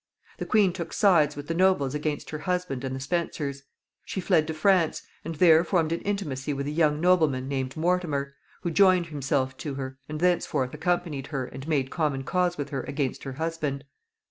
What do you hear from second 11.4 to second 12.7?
and made common cause with